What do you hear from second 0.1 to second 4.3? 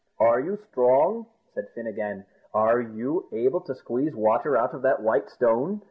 "Are you strong?" said Fin again; "are you able to squeeze